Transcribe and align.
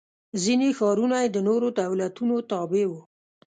ځیني 0.41 0.69
ښارونه 0.77 1.15
یې 1.23 1.29
د 1.31 1.37
نورو 1.47 1.67
دولتونو 1.81 2.35
تابع 2.51 2.85
و. 2.89 2.93